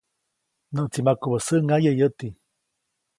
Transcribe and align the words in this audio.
‒Näʼtsi 0.75 0.99
makubä 1.05 1.37
säʼŋaye 1.47 1.91
yäti‒. 1.99 2.27